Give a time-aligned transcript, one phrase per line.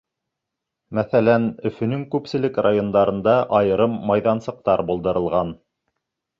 [0.99, 5.57] Мәҫәлән, Өфөнөң күпселек райондарында айырым майҙансыҡтар булдырылған.